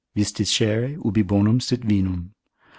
Vis 0.17 0.31
discere 0.37 0.89
ubi 1.07 1.21
bonum 1.29 1.59
sit 1.67 1.81
vinum? 1.89 2.21